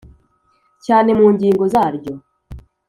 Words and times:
Cyane 0.85 1.09
mu 1.19 1.27
ngingo 1.33 1.63
zaryo 1.73 2.13